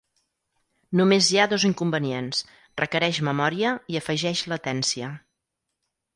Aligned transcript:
Només 1.01 1.27
hi 1.33 1.37
ha 1.41 1.45
dos 1.51 1.65
inconvenients: 1.69 2.39
requereix 2.83 3.21
memòria 3.29 3.75
i 3.97 4.01
afegeix 4.01 4.43
latència. 4.57 5.13